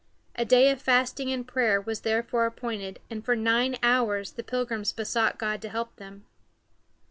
A 0.33 0.45
day 0.45 0.71
of 0.71 0.81
fasting 0.81 1.31
and 1.31 1.47
prayer 1.47 1.79
was 1.79 2.01
therefore 2.01 2.47
appointed, 2.47 2.99
and 3.11 3.23
for 3.23 3.35
nine 3.35 3.75
hours 3.83 4.31
the 4.31 4.41
Pilgrims 4.43 4.91
besought 4.91 5.37
God 5.37 5.61
to 5.61 5.69
help 5.69 5.97
them. 5.97 6.25